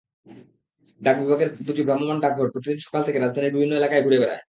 ডাক 1.01 1.15
বিভাগের 1.21 1.49
দুটি 1.67 1.81
ভ্রাম্যমাণ 1.83 2.17
ডাকঘর 2.19 2.51
প্রতিদিন 2.53 2.79
সকাল 2.79 3.01
থেকে 3.03 3.19
রাজধানীর 3.19 3.53
বিভিন্ন 3.53 3.73
এলাকায় 3.75 4.03
ঘুরে 4.03 4.17
বেড়ায়। 4.17 4.39